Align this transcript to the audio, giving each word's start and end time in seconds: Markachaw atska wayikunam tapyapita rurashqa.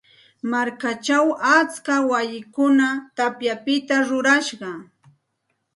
Markachaw 0.51 1.27
atska 1.57 1.95
wayikunam 2.09 2.97
tapyapita 3.17 3.95
rurashqa. 4.07 4.69